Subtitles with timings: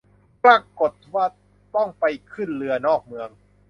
[0.43, 1.25] ปรากฎว่า
[1.75, 3.29] ต้องไปขึ้นเรือนอกเมือง